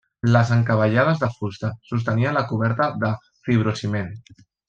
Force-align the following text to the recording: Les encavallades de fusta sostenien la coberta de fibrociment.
Les 0.35 0.51
encavallades 0.53 1.19
de 1.23 1.27
fusta 1.33 1.69
sostenien 1.91 2.35
la 2.39 2.45
coberta 2.53 2.89
de 3.05 3.13
fibrociment. 3.49 4.11